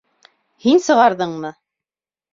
Һин 0.65 0.81
сығарҙыңмы? 0.87 1.55